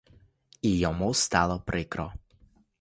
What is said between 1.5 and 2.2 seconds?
прикро.